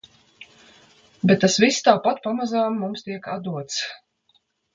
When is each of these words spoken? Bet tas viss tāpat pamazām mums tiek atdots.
Bet 1.31 1.39
tas 1.43 1.57
viss 1.63 1.77
tāpat 1.89 2.23
pamazām 2.25 2.81
mums 2.85 3.07
tiek 3.11 3.29
atdots. 3.37 3.79